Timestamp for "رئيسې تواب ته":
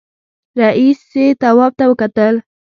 0.59-1.85